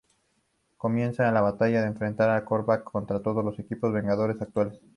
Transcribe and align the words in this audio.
Comienza 0.77 1.29
una 1.29 1.41
batalla 1.41 1.81
que 1.83 1.87
enfrenta 1.89 2.35
a 2.35 2.43
Korvac 2.43 2.83
contra 2.83 3.21
todos 3.21 3.45
los 3.45 3.59
equipos 3.59 3.93
vengadores 3.93 4.41
actuales. 4.41 4.81